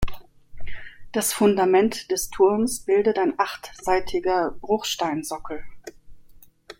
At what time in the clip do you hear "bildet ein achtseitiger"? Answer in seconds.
2.85-4.49